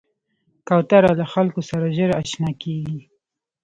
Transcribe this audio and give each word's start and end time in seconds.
کوتره 0.67 1.11
له 1.19 1.25
خلکو 1.33 1.61
سره 1.69 1.85
ژر 1.97 2.11
اشنا 2.21 2.51
کېږي. 2.63 3.01